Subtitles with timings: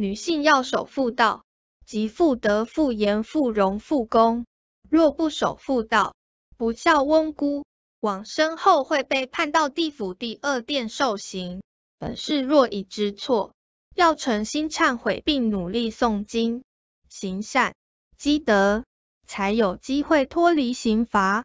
[0.00, 1.44] 女性要守妇道
[1.84, 4.46] 即妇德妇言妇容妇功。
[4.88, 6.14] 若不守妇道
[6.56, 7.66] 不孝翁姑
[8.00, 11.60] 往生后会被判到地府第二殿受刑。
[11.98, 13.52] 本事若已知错
[13.94, 16.64] 要诚心忏悔并努力诵经
[17.10, 17.74] 行善
[18.16, 18.84] 积德
[19.26, 21.44] 才有机会脱离刑罚